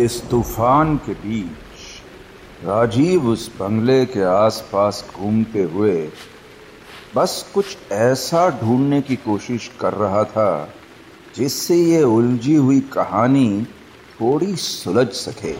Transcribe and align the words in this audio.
इस 0.00 0.22
तूफ़ान 0.30 0.96
के 0.96 1.12
बीच 1.14 2.64
राजीव 2.64 3.26
उस 3.28 3.48
बंगले 3.56 4.04
के 4.06 4.22
आसपास 4.22 5.04
घूमते 5.16 5.62
हुए 5.62 5.96
बस 7.16 7.50
कुछ 7.54 7.76
ऐसा 7.92 8.48
ढूँढने 8.60 9.00
की 9.00 9.16
कोशिश 9.16 9.70
कर 9.80 9.94
रहा 9.94 10.24
था 10.24 10.68
जिससे 11.36 11.76
ये 11.76 12.02
उलझी 12.02 12.54
हुई 12.54 12.80
कहानी 12.92 13.64
थोड़ी 14.20 14.56
सुलझ 14.56 15.06
सके। 15.08 15.54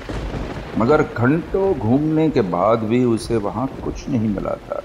मगर 0.79 1.03
घंटों 1.03 1.73
घूमने 1.75 2.29
के 2.31 2.41
बाद 2.51 2.83
भी 2.85 3.05
उसे 3.05 3.37
वहाँ 3.37 3.67
कुछ 3.85 4.09
नहीं 4.09 4.29
मिला 4.29 4.55
था। 4.67 4.83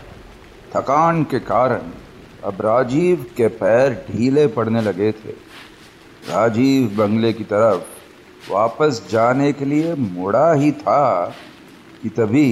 थकान 0.76 1.24
के 1.24 1.40
कारण 1.40 1.92
अब 2.44 2.62
राजीव 2.62 3.26
के 3.38 3.48
पैर 3.48 3.94
ढीले 4.10 4.48
पड़ने 4.48 4.82
लगे 4.82 5.12
थे। 5.12 5.32
राजीव 6.30 6.98
बंगले 6.98 7.34
की 7.34 7.44
तरफ़ 7.44 7.99
वापस 8.42 9.02
जाने 9.12 9.52
के 9.54 9.66
लिए 9.66 9.94
मुड़ा 9.96 10.52
ही 10.54 10.72
था 10.72 11.26
कि 12.02 12.10
तभी 12.10 12.52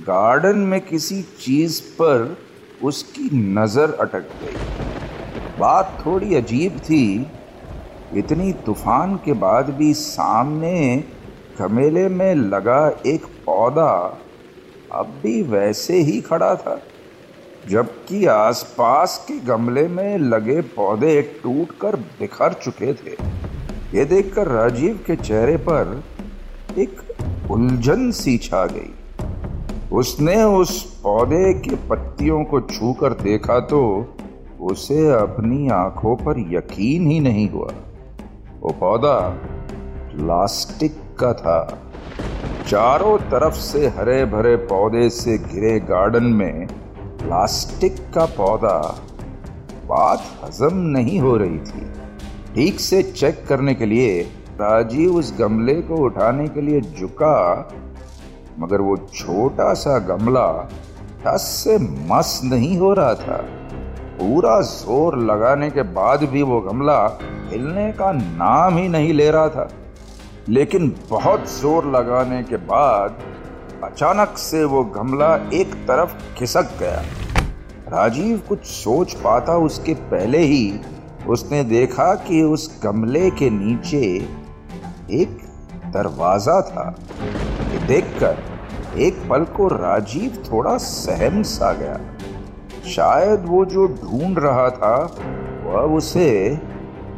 गार्डन 0.00 0.58
में 0.60 0.80
किसी 0.80 1.20
चीज़ 1.40 1.80
पर 2.00 2.36
उसकी 2.82 3.28
नज़र 3.34 3.92
अटक 4.00 4.28
गई। 4.42 4.56
बात 5.58 5.98
थोड़ी 6.06 6.34
अजीब 6.34 6.78
थी। 6.80 7.06
इतनी 8.14 8.52
तूफ़ान 8.66 9.16
के 9.16 9.32
बाद 9.34 9.70
भी 9.70 9.92
सामने 9.94 11.04
गमेले 11.60 12.08
में 12.08 12.34
लगा 12.34 12.88
एक 13.06 13.24
पौधा 13.46 13.94
अब 14.92 15.06
भी 15.22 15.40
वैसे 15.44 16.00
ही 16.00 16.20
खड़ा 16.20 16.54
था, 16.54 16.80
जबकि 17.68 18.24
आसपास 18.26 19.24
के 19.28 19.38
गमले 19.46 19.86
में 19.88 20.18
लगे 20.18 20.60
पौधे 20.76 21.20
टूटकर 21.42 21.96
बिखर 22.20 22.52
चुके 22.54 22.92
थे। 22.94 23.16
ये 23.94 24.04
देखकर 24.04 24.48
राजीव 24.48 24.98
के 25.06 25.16
चेहरे 25.16 25.56
पर 25.56 26.02
एक 26.78 27.50
उलझन 27.50 28.10
सी 28.10 28.36
छा 28.38 28.64
गई। 28.66 28.92
उसने 29.92 30.42
उस 30.42 30.82
पौधे 31.02 31.52
के 31.54 31.76
पत्तियों 31.88 32.44
को 32.44 32.60
छूकर 32.60 33.12
देखा 33.12 33.58
तो 33.60 33.80
उसे 34.60 34.98
अपनी 35.12 35.68
आँखों 35.68 36.16
पर 36.16 36.38
यकीन 36.54 37.06
ही 37.06 37.20
नहीं 37.20 37.48
हुआ। 37.50 37.72
वो 38.60 38.72
पौधा 38.72 39.18
प्लास्टिक 40.12 40.96
का 41.20 41.32
था। 41.32 41.60
चारों 42.68 43.18
तरफ़ 43.18 43.54
से 43.54 43.86
हरे 43.88 44.24
भरे 44.24 44.56
पौधे 44.56 45.08
से 45.10 45.38
घिरे 45.38 45.78
गार्डन 45.80 46.24
में 46.24 46.66
प्लास्टिक 46.98 47.96
का 48.14 48.24
पौधा 48.26 48.78
बात 49.86 50.24
हजम 50.44 50.76
नहीं 50.96 51.20
हो 51.20 51.36
रही 51.36 51.58
थी। 51.58 51.86
ठीक 52.56 52.78
से 52.80 53.02
चेक 53.02 53.44
करने 53.48 53.72
के 53.74 53.86
लिए 53.86 54.20
राजीव 54.60 55.16
उस 55.16 55.32
गमले 55.38 55.74
को 55.82 55.94
उठाने 56.04 56.46
के 56.48 56.60
लिए 56.60 56.80
झुका, 56.80 57.68
मगर 58.58 58.80
वो 58.80 58.96
छोटा 59.14 59.72
सा 59.74 59.98
गमला 60.06 60.46
टस 61.24 61.42
से 61.64 61.76
मस 62.10 62.40
नहीं 62.44 62.76
हो 62.78 62.92
रहा 62.94 63.14
था। 63.14 63.36
पूरा 64.18 64.60
ज़ोर 64.62 65.18
लगाने 65.20 65.70
के 65.70 65.82
बाद 65.92 66.24
भी 66.30 66.42
वो 66.42 66.60
गमला 66.60 66.98
हिलने 67.50 67.90
का 67.92 68.10
नाम 68.12 68.76
ही 68.78 68.88
नहीं 68.88 69.12
ले 69.12 69.30
रहा 69.30 69.48
था। 69.48 69.68
लेकिन 70.48 70.94
बहुत 71.10 71.48
ज़ोर 71.50 71.90
लगाने 71.90 72.42
के 72.42 72.56
बाद 72.66 73.22
अचानक 73.84 74.38
से 74.38 74.64
वो 74.64 74.84
गमला 74.96 75.34
एक 75.54 75.74
तरफ़ 75.88 76.18
खिसक 76.38 76.76
गया। 76.80 77.00
राजीव 77.90 78.42
कुछ 78.48 78.64
सोच 78.66 79.14
पाता 79.14 79.56
उसके 79.60 79.94
पहले 80.10 80.38
ही 80.38 80.68
उसने 81.28 81.64
देखा 81.64 82.14
कि 82.14 82.42
उस 82.42 82.80
गमले 82.84 83.30
के 83.30 83.50
नीचे 83.50 84.02
एक 85.10 85.38
दरवाज़ा 85.86 86.60
था। 86.60 86.94
देखकर 87.86 88.36
एक 88.98 89.14
पल 89.30 89.44
को 89.44 89.68
राजीव 89.68 90.42
थोड़ा 90.52 90.76
सहम 90.76 91.42
सा 91.42 91.72
गया। 91.72 91.98
शायद 92.88 93.44
वो 93.46 93.64
जो 93.64 93.86
ढूंढ 93.86 94.38
रहा 94.38 94.68
था, 94.70 94.96
वह 95.64 95.96
उसे 95.96 96.58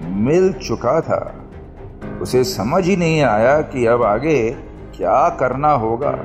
मिल 0.05 0.53
चुका 0.53 1.01
था। 1.01 1.35
उसे 2.23 2.45
समझ 2.45 2.85
ही 2.85 2.97
नहीं 2.97 3.23
आया 3.23 3.61
कि 3.61 3.87
अब 3.87 4.03
आगे 4.03 4.51
क्या 4.97 5.29
करना 5.29 5.73
होगा। 5.73 6.19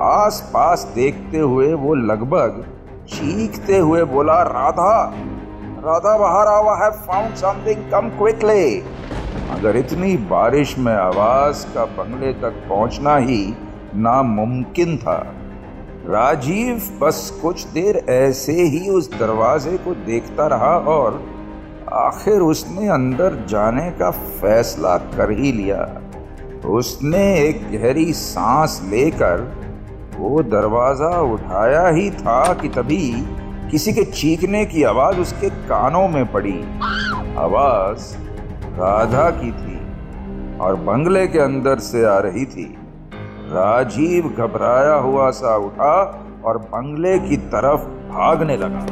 आस 0.00 0.50
पास 0.54 0.92
देखते 0.94 1.38
हुए 1.38 1.72
वो 1.74 1.94
लगभग 1.94 2.64
चीखते 3.08 3.78
हुए 3.78 4.04
बोला, 4.04 4.42
राधा 4.42 5.14
राधा 5.88 6.16
बाहर 6.18 6.46
आवा 6.46 6.74
है 6.76 6.90
फाउंड 7.02 7.34
समथिंग 7.34 7.90
कम 7.90 8.08
क्विकली 8.16 8.64
अगर 9.50 9.76
इतनी 9.76 10.16
बारिश 10.30 10.76
में 10.78 10.92
आवाज़ 10.94 11.64
का 11.74 11.84
बंगले 11.98 12.32
तक 12.32 12.58
पहुँचना 12.68 13.16
ही 13.18 13.38
नामुमकिन 13.96 14.96
था। 14.96 15.16
राजीव 16.06 16.90
बस 17.00 17.20
कुछ 17.42 17.64
देर 17.68 17.96
ऐसे 18.08 18.52
ही 18.52 18.88
उस 18.90 19.10
दरवाजे 19.12 19.76
को 19.78 19.94
देखता 20.06 20.46
रहा 20.46 20.74
और 20.88 21.20
आखिर 21.94 22.40
उसने 22.40 22.88
अंदर 22.88 23.44
जाने 23.48 23.90
का 24.00 24.10
फैसला 24.10 24.96
कर 25.16 25.30
ही 25.30 25.52
लिया। 25.52 25.80
उसने 26.74 27.24
एक 27.38 27.66
गहरी 27.72 28.12
सांस 28.12 28.80
लेकर 28.90 29.48
वो 30.18 30.42
दरवाज़ा 30.50 31.18
उठाया 31.32 31.86
ही 31.88 32.10
था 32.12 32.40
कि 32.52 32.68
तभी 32.68 33.04
किसी 33.70 33.92
के 33.92 34.02
चीखने 34.04 34.64
की 34.64 34.82
आवाज़ 34.82 35.18
उसके 35.20 35.48
कानों 35.66 36.06
में 36.08 36.24
पड़ी। 36.32 36.52
आवाज़ 37.38 38.04
राधा 38.78 39.28
की 39.30 39.50
थी 39.52 40.58
और 40.58 40.76
बंगले 40.76 41.26
के 41.26 41.38
अंदर 41.38 41.78
से 41.78 42.04
आ 42.04 42.18
रही 42.18 42.44
थी। 42.46 42.64
राजीव 43.50 44.28
घबराया 44.28 44.94
हुआ 44.94 45.30
सा 45.30 45.56
उठा 45.56 45.94
और 46.44 46.58
बंगले 46.66 47.18
की 47.18 47.36
तरफ़ 47.36 47.84
भागने 48.08 48.56
लगा। 48.56 48.86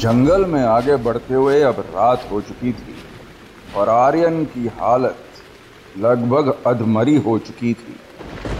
जंगल 0.00 0.44
में 0.44 0.62
आगे 0.62 0.96
बढ़ते 1.04 1.34
हुए 1.34 1.60
अब 1.62 1.84
रात 1.94 2.28
हो 2.30 2.40
चुकी 2.40 2.72
थी 2.72 2.96
और 3.76 3.88
आर्यन 3.88 4.44
की 4.44 4.66
हालत 4.80 5.16
लगभग 5.98 6.54
अधमरी 6.66 7.16
हो 7.16 7.38
चुकी 7.38 7.72
थी। 7.74 7.96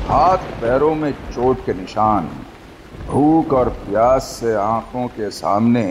हाथ 0.07 0.39
पैरों 0.61 0.95
में 0.95 1.13
चोट 1.13 1.65
के 1.67 1.75
निशान, 1.75 2.27
भूख 3.07 3.53
और 3.53 3.69
प्यास 3.79 4.25
से 4.41 4.53
आँखों 4.55 5.07
के 5.09 5.31
सामने 5.31 5.85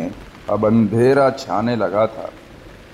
अब 0.50 0.66
अंधेरा 0.66 1.30
छाने 1.30 1.76
लगा 1.76 2.06
था। 2.08 2.30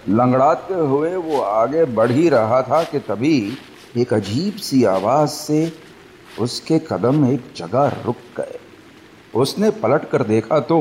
लंगड़ाते 0.10 0.74
हुए 0.74 1.16
वो 1.18 1.42
आगे 1.42 1.84
बढ़ 1.92 2.12
ही 2.12 2.28
रहा 2.30 2.62
था 2.62 2.84
कि 2.84 3.00
तभी 3.02 3.58
एक 3.98 4.14
अजीब 4.14 4.54
सी 4.60 4.84
आवाज़ 4.86 5.30
से 5.32 5.72
उसके 6.40 6.80
कदम 6.90 7.26
एक 7.26 7.54
जगह 7.58 8.02
रुक 8.06 8.18
गए। 8.38 8.60
उसने 9.34 9.70
पलट 9.78 10.10
कर 10.10 10.24
देखा 10.26 10.60
तो 10.64 10.80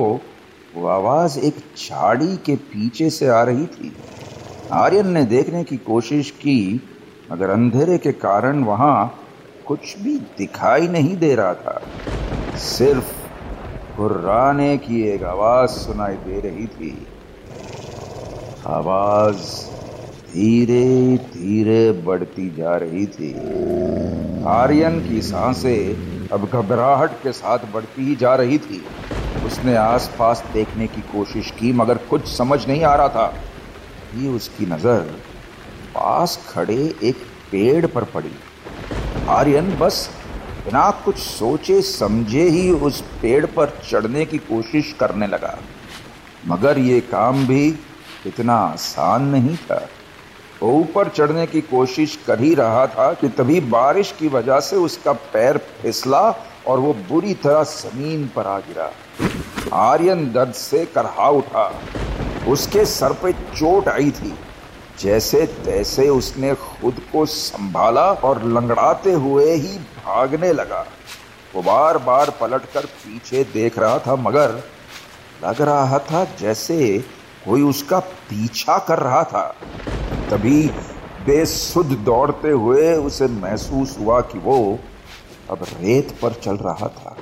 वो 0.74 0.86
आवाज़ 0.88 1.38
एक 1.40 1.56
झाड़ी 1.78 2.36
के 2.36 2.56
पीछे 2.56 3.10
से 3.10 3.28
आ 3.28 3.42
रही 3.42 3.66
थी। 3.66 3.96
आर्यन 4.74 5.08
ने 5.08 5.24
देखने 5.26 5.64
की 5.64 5.76
कोशिश 5.76 6.30
की, 6.30 6.80
मगर 7.32 7.50
अंधेरे 7.50 7.98
के 7.98 8.12
कारण 8.14 8.64
वहाँ 8.64 9.24
कुछ 9.68 9.98
भी 9.98 10.16
दिखाई 10.38 10.88
नहीं 10.88 11.16
दे 11.16 11.34
रहा 11.34 11.54
था। 11.54 11.80
सिर्फ़ 12.56 13.12
गुर्राने 13.96 14.76
की 14.78 15.02
एक 15.08 15.22
आवाज़ 15.22 15.70
सुनाई 15.70 16.14
दे 16.14 16.40
रही 16.40 16.66
थी। 16.66 17.06
आवाज़ 18.66 19.36
धीरे 20.32 21.18
धीरे 21.34 21.92
बढ़ती 21.92 22.48
जा 22.50 22.76
रही 22.76 23.06
थी। 23.06 23.32
आर्यन 24.48 25.00
की 25.08 25.22
साँसें 25.22 26.28
अब 26.28 26.48
घबराहट 26.48 27.12
के 27.22 27.32
साथ 27.32 27.72
बढ़ती 27.72 28.04
ही 28.04 28.16
जा 28.16 28.34
रही 28.34 28.58
थी। 28.58 28.82
उसने 29.46 29.76
आसपास 29.76 30.44
देखने 30.52 30.86
की 30.86 31.00
कोशिश 31.12 31.50
की, 31.50 31.72
मगर 31.72 31.96
कुछ 32.10 32.26
समझ 32.36 32.66
नहीं 32.68 32.84
आ 32.84 32.94
रहा 32.94 33.08
था। 33.08 33.34
ये 34.16 34.28
उसकी 34.28 34.66
नज़र 34.66 35.00
पास 35.94 36.46
खड़े 36.48 36.94
एक 37.02 37.16
पेड़ 37.50 37.86
पर 37.86 38.04
पड़ी। 38.04 38.32
आर्यन 39.28 39.78
बस 39.78 40.10
बिना 40.64 40.90
कुछ 40.90 41.18
सोचे 41.18 41.82
समझे 41.82 42.42
ही 42.42 42.70
उस 42.70 43.00
पेड़ 43.22 43.46
पर 43.46 43.72
चढ़ने 43.90 44.24
की 44.26 44.38
कोशिश 44.38 44.94
करने 45.00 45.26
लगा। 45.26 45.58
मगर 46.46 46.78
ये 46.78 47.00
काम 47.00 47.46
भी 47.46 47.66
इतना 48.26 48.54
आसान 48.54 49.22
नहीं 49.22 49.56
था। 49.56 49.88
वो 50.62 50.72
ऊपर 50.72 51.08
चढ़ने 51.08 51.46
की 51.46 51.60
कोशिश 51.60 52.18
कर 52.26 52.40
ही 52.40 52.54
रहा 52.54 52.86
था 52.86 53.12
कि 53.12 53.28
तभी 53.28 53.60
बारिश 53.60 54.14
की 54.18 54.28
वजह 54.28 54.60
से 54.60 54.76
उसका 54.76 55.12
पैर 55.12 55.58
फिसला 55.82 56.22
और 56.66 56.78
वो 56.78 56.92
बुरी 57.08 57.34
तरह 57.34 57.62
ज़मीन 57.62 58.30
पर 58.36 58.46
आ 58.46 58.58
गिरा। 58.58 58.90
आर्यन 59.76 60.32
दर्द 60.32 60.52
से 60.52 60.84
करहा 60.84 61.28
उठा। 61.28 61.70
उसके 62.48 62.84
सर 62.84 63.12
पे 63.12 63.32
चोट 63.32 63.88
आई 63.88 64.10
थी। 64.10 64.34
जैसे 65.00 65.44
तैसे 65.64 66.08
उसने 66.08 66.54
खुद 66.54 67.00
को 67.12 67.24
संभाला 67.26 68.06
और 68.24 68.42
लंगड़ाते 68.44 69.12
हुए 69.14 69.52
ही 69.52 69.78
भागने 69.78 70.52
लगा। 70.52 70.84
वो 71.54 71.62
बार 71.62 71.98
बार 71.98 72.30
पलटकर 72.40 72.86
पीछे 72.86 73.44
देख 73.44 73.78
रहा 73.78 73.98
था, 73.98 74.16
मगर 74.16 74.62
लग 75.44 75.62
रहा 75.62 75.98
था 76.10 76.24
जैसे 76.40 76.98
कोई 77.44 77.62
उसका 77.62 77.98
पीछा 77.98 78.78
कर 78.78 78.98
रहा 78.98 79.22
था। 79.24 79.46
तभी 80.30 80.62
बेसुध 81.26 81.92
दौड़ते 82.04 82.50
हुए 82.50 82.92
उसे 82.96 83.26
महसूस 83.28 83.96
हुआ 84.00 84.20
कि 84.22 84.38
वो 84.38 84.58
अब 85.50 85.64
रेत 85.72 86.18
पर 86.22 86.32
चल 86.34 86.56
रहा 86.58 86.88
था। 86.88 87.16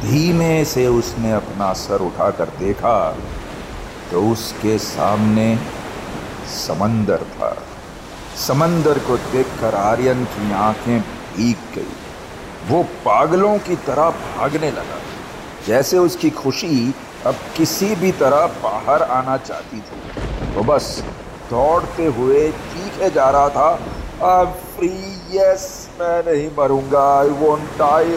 धीमे 0.00 0.64
से 0.64 0.86
उसने 0.88 1.32
अपना 1.32 1.72
सर 1.74 2.02
उठाकर 2.02 2.48
देखा 2.58 2.96
तो 4.10 4.22
उसके 4.32 4.78
सामने 4.78 5.54
समंदर 6.48 7.24
था। 7.32 7.54
समंदर 8.38 8.98
को 8.98 9.16
देखकर 9.32 9.74
आर्यन 9.74 10.24
की 10.24 10.52
आँखें 10.52 11.00
भीग 11.00 11.74
गई। 11.74 11.94
वो 12.68 12.82
पागलों 13.04 13.58
की 13.58 13.76
तरह 13.86 14.10
भागने 14.10 14.70
लगा। 14.70 14.98
जैसे 15.66 15.98
उसकी 15.98 16.30
खुशी 16.30 16.94
अब 17.26 17.34
किसी 17.56 17.94
भी 17.94 18.12
तरह 18.12 18.46
बाहर 18.62 19.02
आना 19.02 19.36
चाहती 19.36 19.80
थी। 19.80 20.54
वो 20.54 20.62
बस 20.64 21.02
दौड़ते 21.50 22.06
हुए 22.06 22.48
चीखे 22.50 23.10
जा 23.10 23.30
रहा 23.30 23.48
था 23.48 24.44
फ्री 24.76 24.90
यस 25.32 25.64
मैं 26.00 26.18
नहीं 26.22 26.48
मरूँगा 26.58 27.02
आई 27.18 27.28
वोंट 27.38 27.62
डाई 27.78 28.10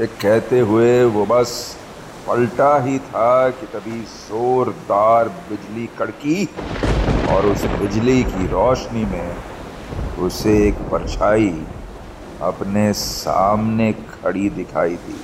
ये 0.00 0.06
कहते 0.22 0.60
हुए 0.60 1.04
वो 1.04 1.24
बस 1.26 1.50
पलटा 2.28 2.78
ही 2.78 2.98
था 2.98 3.50
कि 3.50 3.66
तभी 3.66 4.00
जोरदार 4.00 5.28
बिजली 5.48 5.86
कड़की 5.98 6.44
और 7.30 7.46
उस 7.46 7.64
बिजली 7.80 8.22
की 8.24 8.46
रोशनी 8.46 9.04
में 9.04 9.36
उसे 10.18 10.56
एक 10.68 10.74
परछाई 10.92 11.52
अपने 12.42 12.92
सामने 12.92 13.92
खड़ी 13.92 14.48
दिखाई 14.50 14.96
दी। 14.96 15.20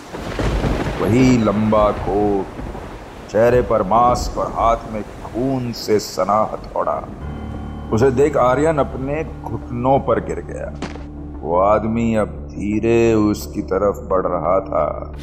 वही 1.00 1.38
लंबा 1.38 1.90
कोट 1.90 2.60
चेहरे 3.30 3.62
पर 3.62 3.82
मास्क 3.82 4.38
और 4.38 4.52
हाथ 4.52 4.92
में 4.92 5.02
खून 5.02 5.72
से 5.72 5.98
सना 5.98 6.40
हथौड़ा 6.52 7.00
उसे 7.92 8.10
देख 8.10 8.36
आर्यन 8.36 8.78
अपने 8.78 9.22
घुटनों 9.42 9.98
पर 10.00 10.20
गिर 10.26 10.40
गया। 10.40 10.68
वो 11.40 11.60
आदमी 11.60 12.14
अब 12.14 12.28
धीरे 12.50 13.14
उसकी 13.14 13.62
तरफ़ 13.62 14.08
बढ़ 14.08 14.26
रहा 14.26 14.58
था। 14.60 15.14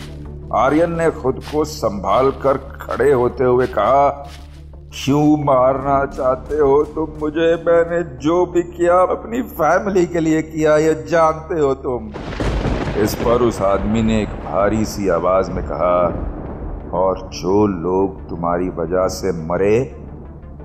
आर्यन 0.54 0.98
ने 0.98 1.12
खुद 1.12 1.42
को 1.52 1.66
संभाल 1.66 2.32
कर 2.32 2.58
खड़े 2.58 3.12
होते 3.12 3.44
हुए 3.44 3.68
कहा, 3.68 4.10
क्यों 5.06 5.44
मारना 5.44 6.06
चाहते 6.06 6.56
हो 6.56 6.84
तुम 6.84 7.08
मुझे? 7.20 7.64
मैंने 7.68 8.18
जो 8.18 8.46
भी 8.46 8.62
किया, 8.62 9.02
अपनी 9.02 9.42
फैमिली 9.42 10.06
के 10.06 10.20
लिए 10.20 10.42
किया, 10.42 10.78
ये 10.78 10.94
जानते 10.96 11.60
हो 11.60 11.74
तुम. 11.74 12.12
इस 13.02 13.16
पर 13.16 13.42
उस 13.42 13.62
आदमी 13.62 14.02
ने 14.02 14.22
एक 14.22 14.30
भारी 14.30 14.86
सी 14.86 15.10
आवाज़ 15.10 15.52
में 15.52 15.64
कहा, 15.66 16.06
और 16.94 17.30
जो 17.34 17.68
लोग 17.68 18.30
तुम्हारी 18.30 18.70
वजह 18.70 19.08
से 19.08 19.32
मरे, 19.32 19.96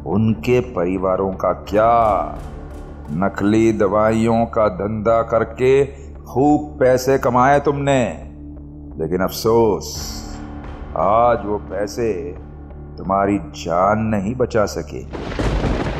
उनके 0.07 0.61
परिवारों 0.61 1.33
का 1.33 1.53
क्या? 1.53 2.39
नकली 3.11 3.73
दवाइयों 3.73 4.47
का 4.47 4.69
धंधा 4.69 5.23
करके 5.23 5.87
खूब 6.25 6.81
पैसे 6.81 7.19
कमाए 7.19 7.61
तुमने। 7.61 8.32
लेकिन 8.99 9.21
अफसोस, 9.21 9.87
आज 10.97 11.47
वो 11.47 11.59
पैसे 11.59 12.13
तुम्हारी 12.99 13.39
जान 13.39 13.99
नहीं 13.99 14.35
बचा 14.35 14.65
सके। 14.67 15.01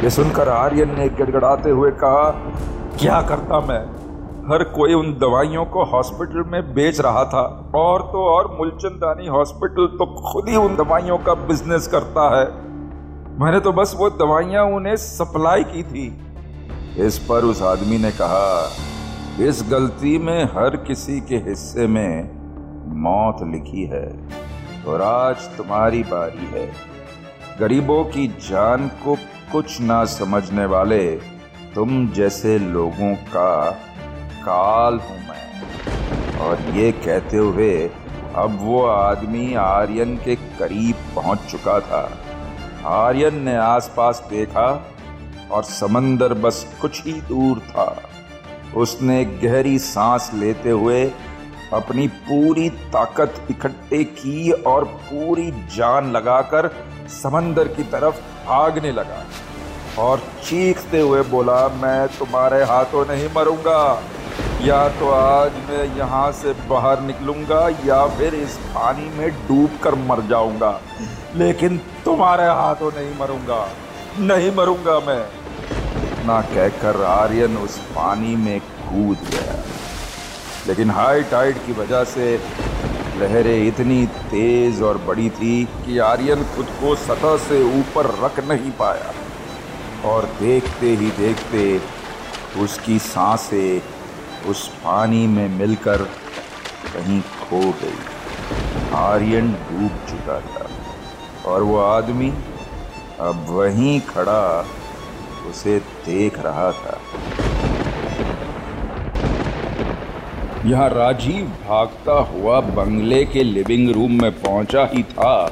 ये 0.03 0.11
सुनकर 0.11 0.49
आर्यन 0.49 0.95
ने 0.95 1.09
गड़गड़ाते 1.09 1.71
हुए 1.71 1.91
कहा, 1.91 2.31
क्या 3.01 3.21
करता 3.23 3.61
मैं? 3.61 3.81
हर 4.51 4.65
कोई 4.65 4.95
उन 4.95 5.13
दवाइयों 5.13 5.65
को 5.65 5.85
हॉस्पिटल 5.85 6.43
में 6.43 6.75
बेच 6.75 7.01
रहा 7.01 7.25
था। 7.25 7.43
और 7.75 8.03
तो 8.03 8.25
और 8.25 8.57
मुलचंदानी 8.59 9.27
हॉस्पिटल 9.27 9.87
तो 9.87 10.33
खुद 10.33 10.49
ही 10.49 10.57
उन 10.57 10.77
दवाइयों 10.77 11.19
का 11.19 11.35
बिज़नेस 11.35 11.87
करता 11.87 12.29
है। 12.39 12.47
मैंने 13.41 13.61
तो 13.61 13.73
बस 13.73 13.95
वो 13.99 14.11
दवाइयाँ 14.11 14.65
उन्हें 14.65 14.97
सप्लाई 14.97 15.65
की 15.65 15.83
थी। 15.83 16.07
इस 16.99 17.19
पर 17.19 17.45
उस 17.45 17.63
आदमी 17.63 17.99
ने 17.99 18.11
कहा, 18.11 18.69
इस 19.41 19.65
गलती 19.71 20.19
में 20.19 20.45
हर 20.45 20.77
किसी 20.77 21.21
के 21.21 21.37
हिस्से 21.37 21.87
में 21.87 22.42
मौत 23.03 23.39
लिखी 23.45 23.85
है 23.85 24.07
और 24.87 25.03
आज 25.03 25.49
तुम्हारी 25.57 26.03
बारी 26.03 26.47
है। 26.53 26.67
गरीबों 27.59 28.05
की 28.05 28.27
जान 28.41 28.89
को 29.05 29.17
कुछ 29.53 29.81
ना 29.81 30.05
समझने 30.11 30.65
वाले 30.67 31.05
तुम 31.75 32.07
जैसे 32.09 32.59
लोगों 32.59 33.15
का 33.29 33.71
काल 34.45 34.99
हूँ 34.99 35.19
मैं। 35.19 36.39
और 36.41 36.61
ये 36.75 36.91
कहते 36.93 37.37
हुए 37.37 37.75
अब 38.35 38.59
वो 38.61 38.85
आदमी 38.85 39.55
आर्यन 39.55 40.17
के 40.17 40.37
करीब 40.59 40.97
पहुँच 41.17 41.51
चुका 41.51 41.79
था। 41.81 42.03
आर्यन 42.87 43.43
ने 43.43 43.57
आसपास 43.57 44.23
देखा 44.31 44.69
और 45.51 45.65
समंदर 45.65 46.35
बस 46.35 46.65
कुछ 46.81 47.05
ही 47.07 47.13
दूर 47.29 47.59
था। 47.69 48.03
उसने 48.77 49.25
गहरी 49.25 49.79
सांस 49.79 50.31
लेते 50.35 50.71
हुए 50.71 51.05
अपनी 51.73 52.07
पूरी 52.09 52.69
ताकत 52.71 53.47
इकट्ठे 53.51 54.05
की 54.05 54.51
और 54.53 54.85
पूरी 54.85 55.51
जान 55.77 56.11
लगाकर 56.13 56.69
समंदर 57.09 57.69
की 57.69 57.83
तरफ़ 57.83 58.17
भागने 58.47 58.93
लगा 58.93 59.25
और 59.99 60.19
चीखते 60.45 61.01
हुए 61.01 61.23
बोला, 61.23 61.69
मैं 61.69 62.09
तुम्हारे 62.09 62.63
हाथों 62.65 63.05
नहीं 63.07 63.29
मरूँगा। 63.37 64.03
या 64.63 64.89
तो 64.89 65.11
आज 65.11 65.53
मैं 65.71 65.85
यहाँ 65.97 66.31
से 66.33 66.53
बाहर 66.69 67.01
निकलूँगा 67.01 67.69
या 67.87 68.07
फिर 68.09 68.35
इस 68.35 68.57
पानी 68.75 69.09
में 69.09 69.31
डूब 69.49 69.79
कर 69.83 69.95
मर 69.95 70.21
जाऊँगा। 70.21 70.81
लेकिन 71.37 71.79
तुम्हारे 72.05 72.45
हाथों 72.45 72.91
नहीं 72.93 73.19
मरूँगा। 73.21 73.67
नहीं 74.21 74.53
मरूँगा 74.53 74.99
मैं। 75.01 75.21
इतना 76.03 76.41
कहकर 76.41 77.03
आर्यन 77.03 77.57
उस 77.57 77.79
पानी 77.97 78.37
में 78.37 78.61
कूद 78.61 79.19
गया। 79.31 79.63
लेकिन 80.67 80.91
हाई 80.91 81.23
टाइड 81.23 81.57
की 81.67 81.73
वजह 81.73 82.05
से 82.05 82.27
लहरें 83.19 83.67
इतनी 83.67 84.05
तेज 84.31 84.83
और 84.83 84.99
बड़ी 84.99 85.29
थी 85.31 85.65
कि 85.65 85.99
आर्यन 85.99 86.45
खुद 86.57 86.67
को 86.81 86.95
सतह 86.97 87.37
से 87.39 87.63
ऊपर 87.81 88.07
रख 88.25 88.39
नहीं 88.49 88.71
पाया। 88.71 89.13
और 90.05 90.25
देखते 90.41 90.87
ही 90.97 91.11
देखते 91.11 91.81
उसकी 92.63 92.99
साँसें 92.99 94.49
उस 94.51 94.69
पानी 94.85 95.27
में 95.27 95.49
मिलकर 95.49 96.03
कहीं 96.87 97.21
खो 97.21 97.61
गई। 97.83 97.99
आर्यन 98.95 99.53
डूब 99.53 99.99
चुका 100.11 100.41
था 100.41 100.67
और 101.51 101.63
वो 101.63 101.79
आदमी 101.81 102.33
अब 103.21 103.47
वहीं 103.49 104.01
खड़ा, 104.01 104.67
उसे 105.51 105.79
देख 106.07 106.39
रहा 106.39 106.71
था। 106.73 106.99
यहाँ 110.65 110.89
राजीव 110.91 111.45
भागता 111.63 112.13
हुआ 112.25 112.61
बंगले 112.61 113.25
के 113.25 113.43
लिविंग 113.43 113.89
रूम 113.91 114.13
में 114.23 114.31
पहुँचा 114.33 114.85
ही 114.93 115.03
था। 115.03 115.47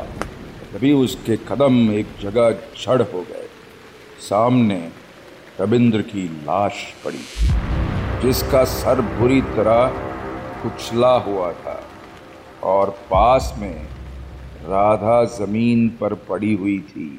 तभी 0.73 0.93
उसके 0.95 1.37
कदम 1.49 1.91
एक 1.93 2.07
जगह 2.21 2.51
छड़ 2.77 3.01
हो 3.03 3.21
गए। 3.21 3.49
सामने 4.21 4.79
रविंद्र 5.61 6.03
की 6.03 6.25
लाश 6.45 6.85
पड़ी, 7.05 7.25
जिसका 8.23 8.63
सर 8.67 9.01
बुरी 9.01 9.41
तरह 9.51 9.99
कुचला 10.63 11.13
हुआ 11.19 11.53
था 11.55 11.79
और 12.65 12.91
पास 13.11 13.53
में 13.59 13.75
राधा 14.65 15.23
ज़मीन 15.37 15.89
पर 16.01 16.15
पड़ी 16.29 16.55
हुई 16.55 16.79
थी, 16.89 17.11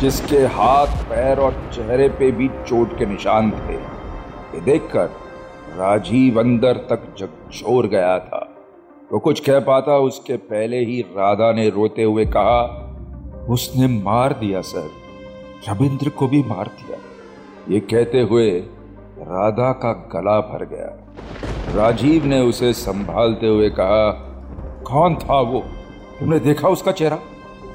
जिसके 0.00 0.44
हाथ, 0.54 0.96
पैर 1.04 1.38
और 1.38 1.62
चेहरे 1.74 2.08
पे 2.08 2.30
भी 2.32 2.48
चोट 2.48 2.98
के 2.98 3.06
निशान 3.06 3.50
थे। 3.52 3.74
ये 3.74 4.60
देखकर 4.62 5.06
राजीव 5.76 6.40
अंदर 6.40 6.76
तक 6.76 7.14
जगछोर 7.18 7.86
गया 7.86 8.18
था। 8.18 8.56
वो 9.12 9.18
कुछ 9.18 9.40
कह 9.40 9.60
पाता, 9.60 9.98
उसके 9.98 10.36
पहले 10.36 10.84
ही 10.84 11.00
राधा 11.00 11.52
ने 11.52 11.70
रोते 11.70 12.02
हुए 12.02 12.24
कहा, 12.24 12.82
उसने 13.48 13.86
मार 13.86 14.32
दिया, 14.32 14.60
सर। 14.60 14.90
रविंद्र 15.68 16.08
को 16.08 16.28
भी 16.28 16.42
मार 16.42 16.66
दिया। 16.66 16.98
ये 17.74 17.80
कहते 17.80 18.20
हुए 18.20 18.50
राधा 19.18 19.72
का 19.72 19.92
गला 19.92 20.40
भर 20.40 20.64
गया। 20.64 21.14
राजीव 21.74 22.24
ने 22.24 22.40
उसे 22.40 22.72
संभालते 22.72 23.46
हुए 23.46 23.70
कहा, 23.70 24.10
कौन 24.86 25.14
था 25.14 25.40
वो? 25.40 25.60
तुमने 26.20 26.38
देखा 26.38 26.68
उसका 26.68 26.92
चेहरा? 26.92 27.18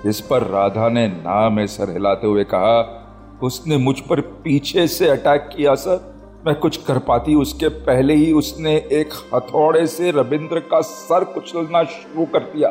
इस 0.05 0.21
पर 0.21 0.43
राधा 0.43 0.89
ने 0.89 1.07
ना 1.07 1.49
में 1.49 1.67
सर 1.67 1.91
हिलाते 1.91 2.27
हुए 2.27 2.43
कहा, 2.43 2.97
उसने 3.43 3.77
मुझ 3.77 3.99
पर 3.99 4.21
पीछे 4.21 4.87
से 4.87 5.09
अटैक 5.09 5.49
किया, 5.57 5.75
सर। 5.75 6.10
मैं 6.47 6.55
कुछ 6.55 6.77
कर 6.77 6.97
पाती, 6.97 7.35
उसके 7.35 7.67
पहले 7.67 8.13
ही 8.13 8.33
उसने 8.33 8.75
एक 8.75 9.09
हथौड़े 9.35 9.87
से 9.87 10.11
रविंद्र 10.11 10.59
का 10.59 10.81
सर 10.81 11.23
कुचलना 11.23 11.83
शुरू 11.83 12.25
कर 12.25 12.39
दिया। 12.39 12.69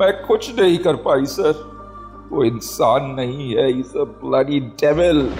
मैं 0.00 0.26
कुछ 0.26 0.60
नहीं 0.60 0.78
कर 0.78 0.94
पाई, 0.94 1.26
सर। 1.26 1.52
वो 2.32 2.44
इंसान 2.44 3.10
नहीं 3.10 3.56
है, 3.56 3.80
इस 3.80 3.92
ब्लडी 3.96 4.60
डेविल 4.60 5.34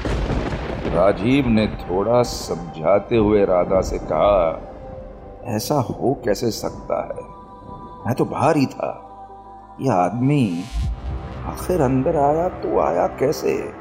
राजीव 0.87 1.49
ने 1.49 1.67
थोड़ा 1.67 2.23
समझाते 2.23 3.17
हुए 3.17 3.45
राधा 3.45 3.81
से 3.81 3.99
कहा, 3.99 4.63
ऐसा 5.45 5.75
हो 5.75 6.23
कैसे 6.25 6.51
सकता 6.51 7.03
है? 7.03 7.25
मैं 8.07 8.15
तो 8.15 8.25
बाहर 8.25 8.57
ही 8.57 8.67
था। 8.67 8.91
यह 9.81 9.93
आदमी 9.93 10.63
आखिर 11.45 11.81
अंदर 11.81 12.17
आया 12.17 12.49
तो 12.49 12.81
आया 12.81 13.07
कैसे? 13.07 13.73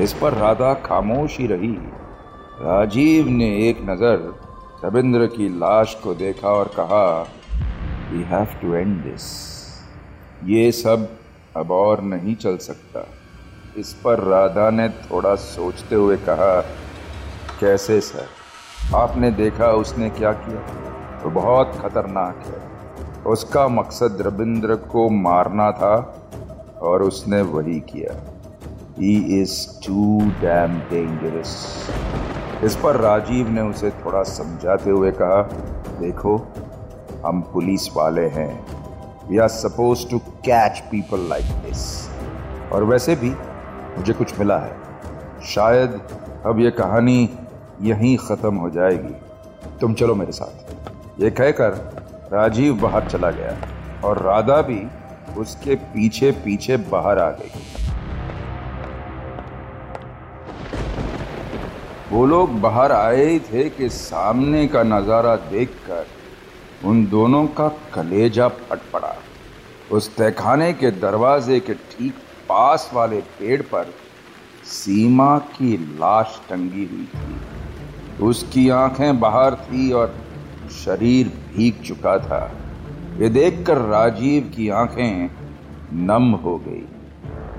इस 0.00 0.12
पर 0.12 0.32
राधा 0.32 0.74
खामोश 0.74 1.38
ही 1.38 1.46
रही। 1.46 1.78
राजीव 2.60 3.28
ने 3.28 3.68
एक 3.68 3.80
नज़र 3.80 4.34
रविंद्र 4.84 5.26
की 5.26 5.48
लाश 5.48 5.94
को 5.94 6.14
देखा 6.14 6.48
और 6.48 6.68
कहा 6.68 7.22
we 8.12 8.22
have 8.22 8.44
to 8.44 8.74
end 8.74 9.04
this 9.04 9.24
ये 10.44 10.72
सब 10.72 11.08
अब 11.56 11.70
और 11.70 12.00
नहीं 12.00 12.36
चल 12.36 12.56
सकता. 12.56 13.06
इस 13.76 13.92
पर 13.92 14.18
राधा 14.18 14.70
ने 14.70 14.88
थोड़ा 14.88 15.34
सोचते 15.34 15.94
हुए 15.94 16.16
कहा, 16.16 16.60
कैसे, 17.60 18.00
सर? 18.00 18.26
आपने 18.94 19.30
देखा 19.30 19.68
उसने 19.72 20.10
क्या 20.10 20.32
किया? 20.32 20.60
तो 21.22 21.30
बहुत 21.30 21.78
खतरनाक 21.82 22.44
है। 22.46 23.24
उसका 23.24 23.68
मकसद 23.68 24.18
रविंद्र 24.20 24.76
को 24.76 25.08
मारना 25.08 25.70
था 25.70 25.94
और 26.82 27.02
उसने 27.02 27.42
वही 27.42 27.80
किया। 27.80 28.20
He 28.98 29.42
is 29.42 29.86
too 29.86 30.20
damn 30.20 30.78
dangerous 30.78 31.86
इस 32.64 32.76
पर 32.76 32.96
राजीव 32.96 33.48
ने 33.48 33.60
उसे 33.60 33.90
थोड़ा 33.90 34.22
समझाते 34.22 34.90
हुए 34.90 35.10
कहा, 35.10 35.42
देखो, 36.00 36.46
हम 37.26 37.40
पुलिस 37.40 37.96
वाले 37.96 38.26
हैं। 38.28 38.66
We 39.28 39.38
are 39.38 39.48
suppose 39.48 40.10
to 40.10 40.18
catch 40.18 40.78
people 40.80 41.18
like 41.18 41.44
this 41.44 42.10
और 42.72 42.84
वैसे 42.84 43.16
भी 43.16 43.30
मुझे 43.98 44.12
कुछ 44.12 44.38
मिला 44.38 44.58
है। 44.58 44.76
शायद 45.46 46.00
अब 46.46 46.60
ये 46.60 46.70
कहानी 46.70 47.30
यहीं 47.82 48.16
खत्म 48.16 48.54
हो 48.54 48.70
जाएगी। 48.70 49.14
तुम 49.80 49.94
चलो 49.94 50.14
मेरे 50.14 50.32
साथ। 50.32 51.20
ये 51.20 51.30
कहकर 51.30 51.70
राजीव 52.32 52.74
बाहर 52.74 53.08
चला 53.08 53.30
गया 53.30 53.56
और 54.04 54.18
राधा 54.18 54.62
भी 54.62 54.86
उसके 55.38 55.74
पीछे 55.74 56.30
पीछे 56.30 56.76
बाहर 56.76 57.18
आ 57.18 57.30
गई। 57.30 57.50
वो 62.10 62.24
लोग 62.26 62.60
बाहर 62.60 62.92
आए 62.92 63.38
थे 63.38 63.68
कि 63.70 63.88
सामने 63.88 64.66
का 64.66 64.82
नज़ारा 64.82 65.34
देखकर 65.50 66.86
उन 66.88 67.04
दोनों 67.06 67.46
का 67.56 67.68
कलेजा 67.94 68.48
फट 68.48 68.80
पड़ा। 68.92 69.14
उस 69.92 70.14
तहखाने 70.16 70.72
के 70.72 70.90
दरवाजे 70.90 71.58
के 71.60 71.74
ठीक 71.74 72.14
पास 72.48 72.90
वाले 72.94 73.20
पेड़ 73.38 73.60
पर 73.62 73.92
सीमा 74.64 75.36
की 75.38 75.76
लाश 76.00 76.40
टंगी 76.50 76.84
हुई 76.84 77.06
थी। 77.14 78.24
उसकी 78.24 78.68
आँखें 78.68 79.20
बाहर 79.20 79.54
थी 79.62 79.90
और 79.92 80.14
शरीर 80.74 81.28
भीग 81.28 81.82
चुका 81.82 82.18
था। 82.18 82.40
ये 83.18 83.28
देखकर 83.28 83.78
राजीव 83.88 84.50
की 84.56 84.68
आँखें 84.68 85.30
नम 86.06 86.32
हो 86.44 86.56
गई। 86.58 86.84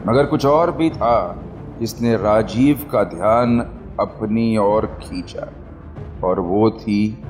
मगर 0.07 0.25
कुछ 0.25 0.45
और 0.45 0.71
भी 0.71 0.89
था 0.89 1.17
जिसने 1.79 2.15
राजीव 2.17 2.87
का 2.91 3.03
ध्यान 3.09 3.59
अपनी 3.99 4.57
ओर 4.57 4.85
खींचा, 5.01 5.47
और 6.23 6.39
वो 6.39 6.69
थी 6.71 7.23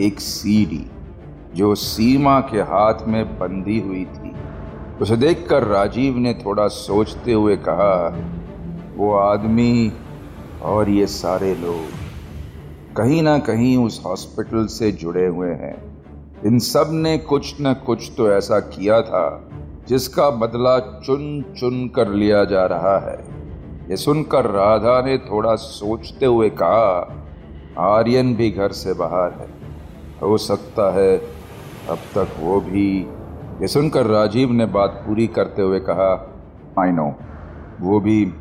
एक 0.00 0.20
सीढ़ी 0.20 0.84
जो 1.54 1.74
सीमा 1.74 2.40
के 2.40 2.60
हाथ 2.60 3.06
में 3.08 3.38
बंधी 3.38 3.78
हुई 3.80 4.04
थी। 4.04 4.34
उसे 5.02 5.16
देखकर 5.16 5.62
राजीव 5.62 6.16
ने 6.18 6.34
थोड़ा 6.34 6.66
सोचते 6.68 7.32
हुए 7.32 7.56
कहा, 7.56 7.94
वो 8.96 9.14
आदमी 9.14 9.92
और 10.62 10.88
ये 10.88 11.06
सारे 11.06 11.54
लोग 11.54 12.02
कहीं 12.96 13.22
ना 13.22 13.38
कहीं 13.38 13.76
उस 13.76 14.02
हॉस्पिटल 14.06 14.66
से 14.66 14.90
जुड़े 14.92 15.26
हुए 15.26 15.50
हैं। 15.50 15.76
इन 16.46 16.58
सबने 16.58 17.16
कुछ 17.18 17.54
न 17.60 17.72
कुछ 17.86 18.10
तो 18.16 18.30
ऐसा 18.32 18.58
किया 18.60 19.00
था 19.02 19.50
जिसका 19.88 20.28
बदला 20.30 20.78
चुन 20.78 21.42
चुन 21.58 21.88
कर 21.88 22.08
लिया 22.08 22.44
जा 22.44 22.64
रहा 22.66 22.98
है। 22.98 23.33
ये 23.90 23.96
सुनकर 23.96 24.46
राधा 24.46 25.00
ने 25.02 25.18
थोड़ा 25.18 25.54
सोचते 25.54 26.26
हुए 26.26 26.50
कहा, 26.50 27.22
आर्यन 27.78 28.34
भी 28.34 28.50
घर 28.50 28.72
से 28.72 28.92
बाहर 28.92 29.32
है। 29.32 29.48
हो 30.22 30.38
सकता 30.38 30.90
है 30.94 31.16
अब 31.90 31.98
तक 32.14 32.28
वो 32.40 32.60
भी। 32.60 33.00
ये 33.60 33.68
सुनकर 33.68 34.06
राजीव 34.06 34.52
ने 34.52 34.66
बात 34.66 34.90
पूरी 35.06 35.26
करते 35.26 35.62
हुए 35.62 35.80
कहा 35.80 36.12
आई 36.78 36.90
नो 36.90 37.14
वो 37.80 38.00
भी 38.00 38.32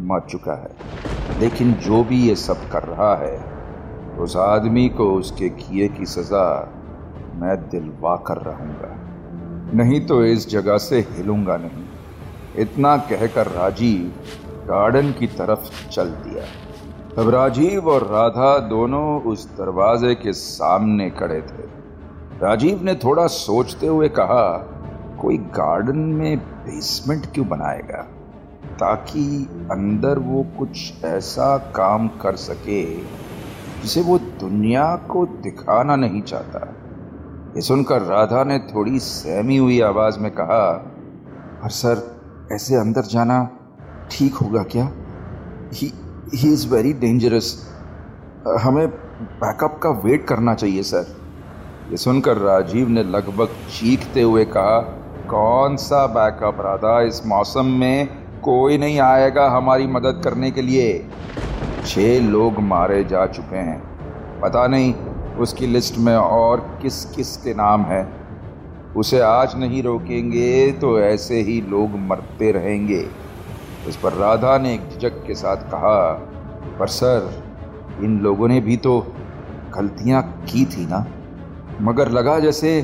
मर 0.00 0.20
चुका 0.20 0.54
है। 0.54 1.40
लेकिन 1.40 1.72
जो 1.72 2.02
भी 2.04 2.28
ये 2.28 2.34
सब 2.34 2.68
कर 2.70 2.82
रहा 2.82 3.14
है, 3.16 3.44
उस 4.18 4.36
आदमी 4.36 4.88
को 4.88 5.12
उसके 5.12 5.48
किए 5.48 5.88
की 5.88 6.06
सजा 6.06 6.72
मैं 7.34 7.56
दिलवा 7.56 8.16
कर 8.16 8.36
रहूँगा। 8.36 8.94
नहीं 9.74 10.06
तो 10.06 10.24
इस 10.24 10.48
जगह 10.48 10.78
से 10.78 11.00
हिलूँगा 11.00 11.56
नहीं। 11.56 11.84
इतना 12.56 12.96
कहकर 12.96 13.46
राजीव 13.46 14.12
गार्डन 14.66 15.12
की 15.12 15.26
तरफ़ 15.26 15.90
चल 15.90 16.08
दिया। 16.08 16.44
तब 17.16 17.28
राजीव 17.28 17.88
और 17.88 18.02
राधा 18.02 18.58
दोनों 18.58 19.22
उस 19.22 19.50
दरवाजे 19.50 20.14
के 20.14 20.32
सामने 20.32 21.10
खड़े 21.10 21.40
थे। 21.40 21.62
राजीव 22.42 22.82
ने 22.82 22.94
थोड़ा 22.94 23.26
सोचते 23.26 23.86
हुए 23.86 24.08
कहा, 24.08 24.72
कोई 25.22 25.38
गार्डन 25.38 25.98
में 25.98 26.38
बेसमेंट 26.38 27.26
क्यों 27.26 27.48
बनाएगा? 27.48 28.06
ताकि 28.74 29.48
अंदर 29.72 30.18
वो 30.18 30.46
कुछ 30.58 31.04
ऐसा 31.04 31.58
काम 31.58 32.08
कर 32.08 32.36
सके, 32.36 32.96
जिसे 33.82 34.02
वो 34.02 34.18
दुनिया 34.18 34.96
को 34.96 35.26
दिखाना 35.26 35.96
नहीं 35.96 36.22
चाहता। 36.22 36.74
ये 37.56 37.60
सुनकर 37.60 38.02
राधा 38.02 38.44
ने 38.44 38.58
थोड़ी 38.58 38.98
सहमी 38.98 39.56
हुई 39.56 39.80
आवाज़ 39.80 40.18
में 40.18 40.30
कहा 40.30 40.72
पर 41.62 41.68
सर, 41.68 42.20
ऐसे 42.52 42.74
अंदर 42.74 43.02
जाना 43.02 43.55
ठीक 44.10 44.34
होगा 44.34 44.62
क्या? 44.62 44.84
ही 45.74 45.92
इज़ 46.44 46.66
वेरी 46.68 46.92
डेंजरस 46.94 47.54
हमें 48.62 48.86
बैकअप 48.88 49.78
का 49.82 49.90
वेट 50.04 50.26
करना 50.26 50.54
चाहिए 50.54 50.82
सर 50.82 51.14
ये 51.90 51.96
सुनकर 51.96 52.36
राजीव 52.36 52.88
ने 52.88 53.02
लगभग 53.04 53.48
चीखते 53.70 54.22
हुए 54.22 54.44
कहा, 54.46 54.78
कौन 55.30 55.76
सा 55.76 56.06
बैकअप 56.06 56.60
राधा? 56.60 57.00
इस 57.00 57.26
मौसम 57.26 57.66
में 57.80 58.08
कोई 58.40 58.78
नहीं 58.78 58.98
आएगा 59.00 59.48
हमारी 59.48 59.86
मदद 59.86 60.20
करने 60.24 60.50
के 60.50 60.62
लिए. 60.62 61.06
छह 61.86 62.20
लोग 62.22 62.58
मारे 62.62 63.02
जा 63.04 63.26
चुके 63.26 63.56
हैं। 63.58 63.80
पता 64.40 64.66
नहीं 64.66 64.94
उसकी 65.38 65.66
लिस्ट 65.66 65.98
में 65.98 66.16
और 66.16 66.60
किस 66.82 67.04
किस 67.06 67.36
के 67.36 67.54
नाम 67.54 67.82
है। 67.82 68.06
उसे 68.96 69.20
आज 69.20 69.56
नहीं 69.58 69.82
रोकेंगे 69.82 70.70
तो 70.72 70.98
ऐसे 71.00 71.40
ही 71.42 71.60
लोग 71.60 71.98
मरते 72.00 72.50
रहेंगे। 72.52 73.06
इस 73.88 73.96
पर 73.96 74.12
राधा 74.12 74.58
ने 74.58 74.74
एक 74.74 74.88
झिझक 74.88 75.24
के 75.26 75.34
साथ 75.34 75.56
कहा, 75.56 76.12
पर 76.78 76.86
सर, 76.86 77.44
इन 78.04 78.18
लोगों 78.20 78.48
ने 78.48 78.60
भी 78.60 78.76
तो 78.76 79.14
गलतियाँ 79.74 80.22
की 80.52 80.64
थी 80.64 80.86
ना? 80.86 81.06
मगर 81.80 82.08
लगा 82.08 82.38
जैसे 82.38 82.80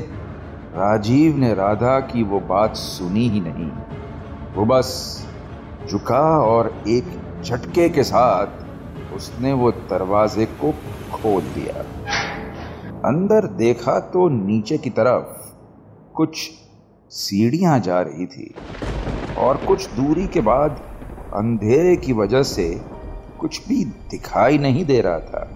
राजीव 0.75 1.37
ने 1.37 1.53
राधा 1.53 1.99
की 1.99 2.23
वो 2.23 2.39
बात 2.39 2.75
सुनी 2.75 3.29
ही 3.29 3.41
नहीं। 3.41 3.69
वो 4.55 4.65
बस 4.65 5.19
झुका 5.89 6.39
और 6.39 6.83
एक 6.87 7.05
झटके 7.43 7.89
के 7.89 8.03
साथ 8.03 8.47
उसने 9.15 9.53
वो 9.53 9.71
दरवाजे 9.71 10.45
को 10.45 10.71
खोल 11.13 11.41
दिया। 11.41 11.81
अंदर 13.05 13.47
देखा 13.47 13.99
तो 13.99 14.29
नीचे 14.29 14.77
की 14.77 14.89
तरफ़ 14.89 15.55
कुछ 16.13 16.51
सीढ़ियाँ 17.09 17.79
जा 17.79 18.01
रही 18.01 18.25
थी 18.25 18.55
और 19.37 19.57
कुछ 19.57 19.89
दूरी 19.89 20.27
के 20.27 20.41
बाद 20.41 20.81
अंधेरे 21.33 21.95
की 21.95 22.13
वजह 22.13 22.43
से 22.43 22.69
कुछ 23.39 23.67
भी 23.67 23.83
दिखाई 24.11 24.57
नहीं 24.57 24.85
दे 24.85 24.99
रहा 25.01 25.19
था। 25.19 25.47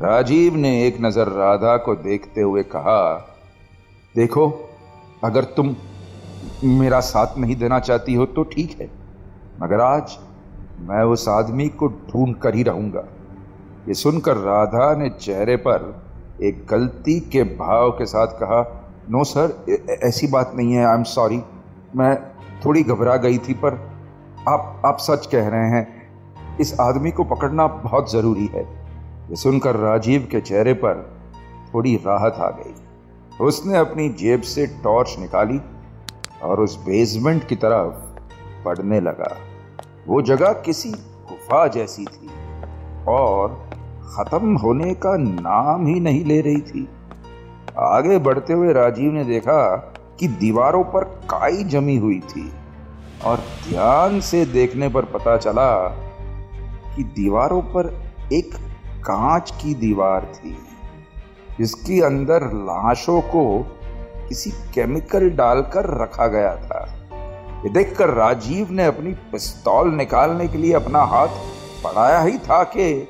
राजीव 0.00 0.56
ने 0.56 0.70
एक 0.86 1.00
नज़र 1.00 1.28
राधा 1.28 1.76
को 1.76 1.94
देखते 1.96 2.40
हुए 2.40 2.62
कहा, 2.64 3.14
देखो, 4.14 4.48
अगर 5.24 5.44
तुम 5.56 5.74
मेरा 6.64 7.00
साथ 7.00 7.38
नहीं 7.38 7.56
देना 7.56 7.78
चाहती 7.80 8.14
हो 8.14 8.26
तो 8.26 8.42
ठीक 8.44 8.76
है, 8.80 8.90
मगर 9.62 9.80
आज 9.80 10.16
मैं 10.80 11.02
उस 11.06 11.28
आदमी 11.28 11.68
को 11.68 11.86
ढूंढ 11.88 12.34
कर 12.36 12.54
ही 12.54 12.62
रहूँगा। 12.62 13.04
ये 13.88 13.94
सुनकर 13.94 14.36
राधा 14.38 14.94
ने 14.96 15.08
चेहरे 15.10 15.56
पर 15.58 15.84
एक 16.42 16.66
गलती 16.70 17.18
के 17.32 17.42
भाव 17.56 17.90
के 17.90 18.06
साथ 18.06 18.38
कहा, 18.38 18.60
नो 19.10 19.24
सर 19.24 19.98
ऐसी 20.02 20.26
बात 20.26 20.52
नहीं 20.56 20.72
है, 20.72 20.84
आई 20.84 20.96
एम 20.96 21.02
सॉरी। 21.04 21.40
मैं 21.96 22.16
थोड़ी 22.64 22.82
घबरा 22.82 23.16
गई 23.16 23.38
थी, 23.38 23.54
पर 23.54 23.78
आप 24.48 24.82
आप 24.84 24.98
सच 24.98 25.26
कह 25.26 25.48
रहे 25.48 25.68
हैं, 25.68 25.86
इस 26.60 26.80
आदमी 26.80 27.10
को 27.10 27.24
पकड़ना 27.24 27.66
बहुत 27.66 28.12
ज़रूरी 28.12 28.46
है। 28.46 28.62
ये 29.30 29.36
सुनकर 29.36 29.76
राजीव 29.76 30.28
के 30.30 30.40
चेहरे 30.40 30.72
पर 30.74 31.20
थोड़ी 31.74 31.96
राहत 31.96 32.34
आ 32.34 32.50
गई। 32.50 32.74
उसने 33.40 33.76
अपनी 33.78 34.08
जेब 34.08 34.40
से 34.40 34.66
टॉर्च 34.66 35.16
निकाली 35.18 35.60
और 36.42 36.60
उस 36.60 36.76
बेसमेंट 36.76 37.46
की 37.48 37.56
तरफ़ 37.56 37.94
पढ़ने 38.64 39.00
लगा। 39.00 39.36
वो 40.06 40.22
जगह 40.22 40.52
किसी 40.52 40.90
गुफा 40.90 41.66
जैसी 41.66 42.04
थी 42.04 42.30
और 43.08 43.70
खत्म 44.16 44.56
होने 44.56 44.94
का 44.94 45.16
नाम 45.16 45.86
ही 45.86 46.00
नहीं 46.00 46.24
ले 46.24 46.40
रही 46.40 46.60
थी। 46.60 46.88
आगे 47.78 48.18
बढ़ते 48.18 48.52
हुए 48.52 48.72
राजीव 48.72 49.12
ने 49.12 49.24
देखा 49.24 49.76
कि 50.20 50.28
दीवारों 50.28 50.84
पर 50.84 51.04
काई 51.04 51.64
जमी 51.64 51.96
हुई 51.96 52.20
थी। 52.20 52.52
और 53.24 53.36
ध्यान 53.68 54.20
से 54.20 54.44
देखने 54.44 54.88
पर 54.88 55.04
पता 55.04 55.36
चला 55.36 55.72
कि 56.96 57.04
दीवारों 57.04 57.60
पर 57.62 57.88
एक 58.32 58.54
कांच 59.04 59.50
की 59.50 59.74
दीवार 59.74 60.24
थी, 60.34 60.56
जिसके 61.58 62.00
अंदर 62.02 62.46
लाशों 62.54 63.20
को 63.20 63.44
किसी 64.28 64.50
केमिकल 64.50 65.30
डालकर 65.30 65.86
रखा 66.02 66.26
गया 66.26 66.54
था। 66.56 66.84
ये 67.64 67.70
देखकर 67.70 68.08
राजीव 68.08 68.70
ने 68.70 68.84
अपनी 68.84 69.12
पिस्तौल 69.32 69.94
निकालने 69.94 70.48
के 70.48 70.58
लिए 70.58 70.72
अपना 70.72 71.02
हाथ 71.04 71.28
बढ़ाया 71.84 72.20
ही 72.20 72.38
था 72.38 72.62
कि 72.64 73.08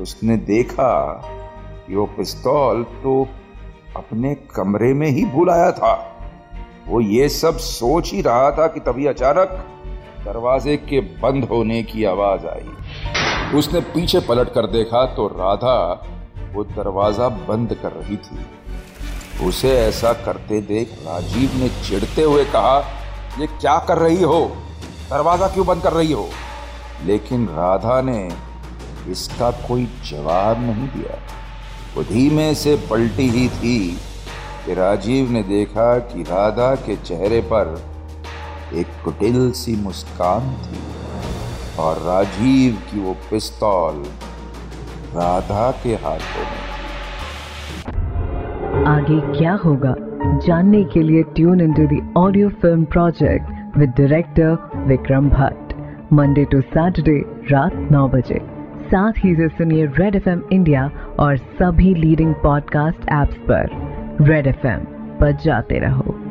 उसने 0.00 0.36
देखा 0.36 0.92
कि 1.86 1.96
वो 1.96 2.06
पिस्तौल 2.06 2.82
तो 3.02 3.26
अपने 3.96 4.34
कमरे 4.34 4.92
में 4.94 5.08
ही 5.08 5.24
भूलाया 5.24 5.70
था। 5.72 6.15
वो 6.88 7.00
ये 7.00 7.28
सब 7.28 7.58
सोच 7.58 8.12
ही 8.12 8.20
रहा 8.22 8.50
था 8.50 8.66
कि 8.66 8.80
तभी 8.80 9.06
अचानक 9.06 9.48
दरवाजे 10.24 10.76
के 10.76 11.00
बंद 11.22 11.44
होने 11.44 11.82
की 11.82 12.04
आवाज़ 12.04 12.46
आई। 12.46 13.56
उसने 13.58 13.80
पीछे 13.80 14.20
पलट 14.20 14.52
कर 14.52 14.66
देखा 14.66 15.04
तो 15.06 15.26
राधा 15.28 15.78
वो 16.54 16.64
दरवाज़ा 16.64 17.28
बंद 17.48 17.74
कर 17.74 17.92
रही 17.92 18.16
थी। 18.16 19.46
उसे 19.46 19.70
ऐसा 19.78 20.12
करते 20.24 20.60
देख 20.60 20.92
राजीव 21.06 21.50
ने 21.54 21.68
चिढ़ते 21.68 22.22
हुए 22.22 22.44
कहा, 22.44 22.78
ये 23.40 23.46
क्या 23.46 23.78
कर 23.78 23.98
रही 23.98 24.22
हो? 24.22 24.40
दरवाज़ा 25.10 25.48
क्यों 25.48 25.66
बंद 25.66 25.82
कर 25.82 25.92
रही 25.92 26.12
हो? 26.12 26.28
लेकिन 27.04 27.46
राधा 27.48 28.00
ने 28.00 28.28
इसका 29.10 29.50
कोई 29.68 29.84
जवाब 30.04 30.60
नहीं 30.60 30.88
दिया। 30.88 31.18
वो 31.96 32.02
धीमे 32.04 32.54
से 32.54 32.76
पलटी 32.90 33.28
ही 33.28 33.48
थी 33.48 33.78
कि 34.66 34.74
राजीव 34.74 35.30
ने 35.30 35.42
देखा 35.42 35.98
कि 35.98 36.22
राधा 36.22 36.74
के 36.74 36.96
चेहरे 36.96 37.40
पर 37.40 37.82
एक 38.74 38.86
कुटिल 39.04 39.52
सी 39.52 39.76
मुस्कान 39.76 40.40
थी 40.40 40.80
और 41.78 41.96
राजीव 41.96 42.74
की 42.74 43.00
वो 43.00 43.12
पिस्तौल 43.12 44.02
राधा 45.14 45.70
के 45.70 45.88
हाथों 45.88 46.44
में 46.44 46.66
आगे 48.86 49.38
क्या 49.38 49.54
होगा? 49.54 49.94
जानने 50.46 50.84
के 50.84 51.02
लिए 51.02 51.22
tune 51.22 51.60
in 51.60 51.72
to 51.72 52.20
audio 52.20 52.48
film 52.48 52.84
project 52.84 53.78
with 53.78 53.88
director 53.88 54.84
Vikram 54.86 55.28
Bhatt 55.28 55.74
Monday 56.12 56.44
to 56.44 56.60
Saturday 56.60 57.18
रात 57.52 57.74
नौ 57.92 58.08
बजे। 58.08 58.40
साथ 58.86 59.12
ही 59.18 59.34
से 59.34 59.48
सुनिए 59.48 59.86
रेड 59.86 60.16
एफ़एम 60.16 60.42
इंडिया 60.52 60.90
और 61.20 61.36
सभी 61.36 61.94
लीडिंग 61.94 62.34
पॉडकास्ट 62.34 63.02
एप्स 63.12 63.36
पर। 63.36 63.85
रेड 64.20 64.46
एफ़ 64.46 64.66
पर 65.20 65.32
जाते 65.32 65.78
रहो। 65.78 66.25